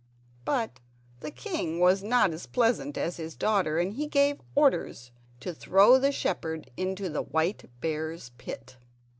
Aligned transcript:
But 0.45 0.79
the 1.19 1.29
king 1.29 1.79
was 1.79 2.01
not 2.01 2.33
as 2.33 2.47
pleasant 2.47 2.97
as 2.97 3.17
his 3.17 3.35
daughter, 3.35 3.77
and 3.77 3.93
he 3.93 4.07
gave 4.07 4.41
orders 4.55 5.11
to 5.41 5.53
throw 5.53 5.99
the 5.99 6.11
shepherd 6.11 6.71
into 6.75 7.07
the 7.07 7.21
white 7.21 7.65
bear's 7.81 8.31
pit. 8.39 8.77